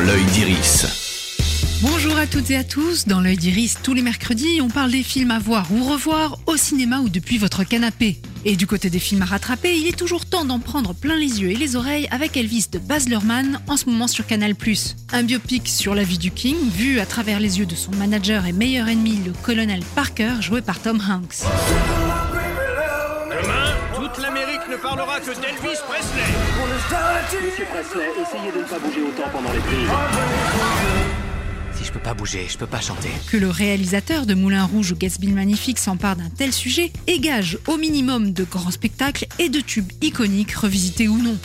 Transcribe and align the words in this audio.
l'œil 0.00 0.24
d'Iris. 0.26 0.86
Bonjour 1.82 2.16
à 2.16 2.26
toutes 2.26 2.50
et 2.50 2.56
à 2.56 2.64
tous. 2.64 3.06
Dans 3.06 3.20
l'œil 3.20 3.36
d'Iris, 3.36 3.78
tous 3.82 3.92
les 3.92 4.02
mercredis, 4.02 4.60
on 4.62 4.68
parle 4.68 4.90
des 4.90 5.02
films 5.02 5.30
à 5.30 5.38
voir 5.38 5.66
ou 5.72 5.84
revoir 5.84 6.38
au 6.46 6.56
cinéma 6.56 7.00
ou 7.00 7.08
depuis 7.08 7.38
votre 7.38 7.64
canapé. 7.64 8.20
Et 8.44 8.56
du 8.56 8.66
côté 8.66 8.88
des 8.88 8.98
films 8.98 9.22
à 9.22 9.26
rattraper, 9.26 9.76
il 9.76 9.86
est 9.86 9.96
toujours 9.96 10.24
temps 10.24 10.44
d'en 10.44 10.58
prendre 10.58 10.94
plein 10.94 11.16
les 11.16 11.42
yeux 11.42 11.50
et 11.50 11.56
les 11.56 11.76
oreilles 11.76 12.08
avec 12.10 12.36
Elvis 12.36 12.68
de 12.72 12.78
Baz 12.78 13.06
en 13.68 13.76
ce 13.76 13.86
moment 13.90 14.08
sur 14.08 14.26
Canal+. 14.26 14.54
Un 15.12 15.22
biopic 15.22 15.68
sur 15.68 15.94
la 15.94 16.02
vie 16.02 16.18
du 16.18 16.30
King, 16.30 16.56
vu 16.70 16.98
à 17.00 17.06
travers 17.06 17.40
les 17.40 17.58
yeux 17.58 17.66
de 17.66 17.74
son 17.74 17.92
manager 17.92 18.46
et 18.46 18.52
meilleur 18.52 18.88
ennemi, 18.88 19.18
le 19.24 19.32
colonel 19.42 19.82
Parker, 19.94 20.34
joué 20.40 20.62
par 20.62 20.80
Tom 20.80 21.00
Hanks. 21.00 21.44
Toute 24.12 24.22
l'Amérique 24.24 24.62
ne 24.68 24.76
parlera 24.76 25.20
que 25.20 25.26
d'Elvis 25.26 25.78
Presley. 25.86 26.22
Monsieur 27.44 27.64
Presley, 27.66 28.08
essayez 28.20 28.50
de 28.50 28.58
ne 28.58 28.64
pas 28.64 28.78
bouger 28.78 29.02
autant 29.02 29.28
pendant 29.30 29.52
les 29.52 29.60
prises. 29.60 29.88
Si 31.74 31.84
je 31.84 31.92
peux 31.92 32.00
pas 32.00 32.14
bouger, 32.14 32.46
je 32.48 32.58
peux 32.58 32.66
pas 32.66 32.80
chanter. 32.80 33.10
Que 33.30 33.36
le 33.36 33.48
réalisateur 33.48 34.26
de 34.26 34.34
Moulin 34.34 34.64
Rouge 34.64 34.92
ou 34.92 34.96
Gatsby 34.96 35.28
le 35.28 35.34
Magnifique 35.34 35.78
s'empare 35.78 36.16
d'un 36.16 36.28
tel 36.28 36.52
sujet 36.52 36.92
égage 37.06 37.58
au 37.68 37.76
minimum 37.76 38.32
de 38.32 38.42
grands 38.44 38.70
spectacles 38.72 39.26
et 39.38 39.48
de 39.48 39.60
tubes 39.60 39.92
iconiques 40.02 40.54
revisités 40.54 41.06
ou 41.06 41.18
non. 41.18 41.36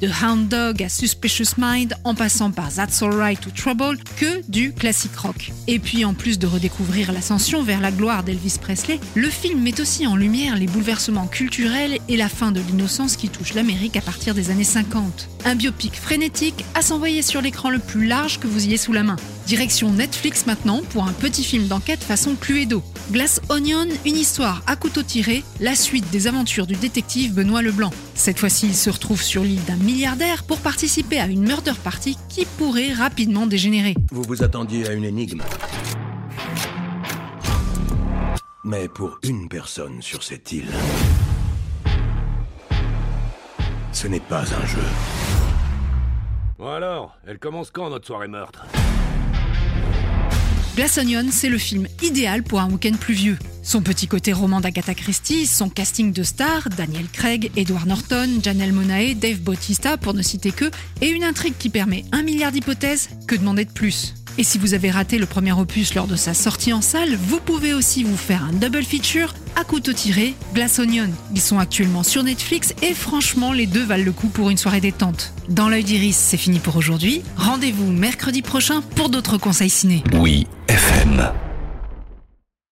De 0.00 0.08
Hound 0.08 0.48
Dog 0.48 0.82
à 0.82 0.88
Suspicious 0.88 1.54
Mind, 1.58 1.94
en 2.04 2.14
passant 2.14 2.50
par 2.50 2.72
That's 2.72 3.02
Alright 3.02 3.46
ou 3.46 3.50
Trouble, 3.50 3.98
que 4.16 4.42
du 4.48 4.72
classique 4.72 5.16
rock. 5.16 5.52
Et 5.66 5.78
puis 5.78 6.04
en 6.04 6.14
plus 6.14 6.38
de 6.38 6.46
redécouvrir 6.46 7.12
l'ascension 7.12 7.62
vers 7.62 7.80
la 7.80 7.90
gloire 7.90 8.22
d'Elvis 8.22 8.58
Presley, 8.60 9.00
le 9.14 9.28
film 9.28 9.62
met 9.62 9.80
aussi 9.80 10.06
en 10.06 10.16
lumière 10.16 10.56
les 10.56 10.66
bouleversements 10.66 11.26
culturels 11.26 11.98
et 12.08 12.16
la 12.16 12.28
fin 12.28 12.52
de 12.52 12.60
l'innocence 12.60 13.16
qui 13.16 13.28
touche 13.28 13.54
l'Amérique 13.54 13.96
à 13.96 14.00
partir 14.00 14.34
des 14.34 14.50
années 14.50 14.64
50. 14.64 15.28
Un 15.44 15.54
biopic 15.54 15.96
frénétique 15.96 16.64
à 16.74 16.82
s'envoyer 16.82 17.22
sur 17.22 17.40
l'écran 17.40 17.70
le 17.70 17.78
plus 17.78 18.06
large 18.06 18.38
que 18.38 18.46
vous 18.46 18.64
ayez 18.64 18.76
sous 18.76 18.92
la 18.92 19.02
main. 19.02 19.16
Direction 19.46 19.90
Netflix 19.90 20.46
maintenant 20.46 20.82
pour 20.90 21.04
un 21.04 21.12
petit 21.12 21.44
film 21.44 21.66
d'enquête 21.66 22.02
façon 22.02 22.34
Cluedo. 22.34 22.82
Glass 23.12 23.40
Onion, 23.50 23.88
une 24.06 24.16
histoire 24.16 24.62
à 24.66 24.76
couteau 24.76 25.02
tiré, 25.02 25.44
la 25.60 25.74
suite 25.74 26.10
des 26.10 26.26
aventures 26.26 26.66
du 26.66 26.74
détective 26.74 27.34
Benoît 27.34 27.62
Leblanc. 27.62 27.90
Cette 28.24 28.38
fois-ci, 28.38 28.68
il 28.68 28.74
se 28.74 28.88
retrouve 28.88 29.20
sur 29.20 29.42
l'île 29.42 29.62
d'un 29.64 29.76
milliardaire 29.76 30.44
pour 30.44 30.58
participer 30.58 31.20
à 31.20 31.26
une 31.26 31.42
murder 31.42 31.74
party 31.74 32.16
qui 32.30 32.46
pourrait 32.46 32.94
rapidement 32.94 33.46
dégénérer. 33.46 33.94
Vous 34.10 34.22
vous 34.22 34.42
attendiez 34.42 34.88
à 34.88 34.94
une 34.94 35.04
énigme. 35.04 35.42
Mais 38.64 38.88
pour 38.88 39.18
une 39.24 39.46
personne 39.46 40.00
sur 40.00 40.22
cette 40.22 40.50
île, 40.52 40.72
ce 43.92 44.06
n'est 44.06 44.20
pas 44.20 44.40
un 44.40 44.66
jeu. 44.68 44.88
Bon 46.58 46.70
alors, 46.70 47.18
elle 47.26 47.38
commence 47.38 47.70
quand 47.70 47.90
notre 47.90 48.06
soirée 48.06 48.28
meurtre? 48.28 48.64
Glass 50.76 50.96
Onion, 50.96 51.26
c'est 51.30 51.50
le 51.50 51.58
film 51.58 51.86
idéal 52.02 52.42
pour 52.42 52.60
un 52.60 52.70
week-end 52.70 52.96
pluvieux. 52.98 53.36
Son 53.64 53.80
petit 53.80 54.06
côté 54.06 54.34
roman 54.34 54.60
d'Agatha 54.60 54.94
Christie, 54.94 55.46
son 55.46 55.70
casting 55.70 56.12
de 56.12 56.22
stars, 56.22 56.68
Daniel 56.76 57.06
Craig, 57.10 57.50
Edward 57.56 57.86
Norton, 57.86 58.28
Janelle 58.42 58.74
Monae, 58.74 59.14
Dave 59.14 59.40
Bautista, 59.40 59.96
pour 59.96 60.12
ne 60.12 60.20
citer 60.20 60.52
que, 60.52 60.70
et 61.00 61.08
une 61.08 61.24
intrigue 61.24 61.54
qui 61.58 61.70
permet 61.70 62.04
un 62.12 62.22
milliard 62.22 62.52
d'hypothèses, 62.52 63.08
que 63.26 63.34
demander 63.34 63.64
de 63.64 63.72
plus? 63.72 64.14
Et 64.36 64.44
si 64.44 64.58
vous 64.58 64.74
avez 64.74 64.90
raté 64.90 65.16
le 65.16 65.24
premier 65.24 65.52
opus 65.52 65.94
lors 65.94 66.06
de 66.06 66.16
sa 66.16 66.34
sortie 66.34 66.74
en 66.74 66.82
salle, 66.82 67.16
vous 67.16 67.40
pouvez 67.40 67.72
aussi 67.72 68.04
vous 68.04 68.16
faire 68.16 68.44
un 68.44 68.52
double 68.52 68.82
feature 68.82 69.32
à 69.56 69.64
couteau 69.64 69.94
tiré, 69.94 70.34
Glass 70.52 70.78
Onion. 70.78 71.08
Ils 71.34 71.40
sont 71.40 71.58
actuellement 71.58 72.02
sur 72.02 72.22
Netflix 72.22 72.74
et 72.82 72.92
franchement, 72.92 73.52
les 73.52 73.66
deux 73.66 73.84
valent 73.84 74.04
le 74.04 74.12
coup 74.12 74.28
pour 74.28 74.50
une 74.50 74.58
soirée 74.58 74.80
détente. 74.80 75.32
Dans 75.48 75.70
l'œil 75.70 75.84
d'Iris, 75.84 76.16
c'est 76.16 76.36
fini 76.36 76.58
pour 76.58 76.76
aujourd'hui. 76.76 77.22
Rendez-vous 77.36 77.90
mercredi 77.90 78.42
prochain 78.42 78.82
pour 78.94 79.08
d'autres 79.08 79.38
conseils 79.38 79.70
ciné. 79.70 80.02
Oui, 80.12 80.48
FM. 80.68 81.32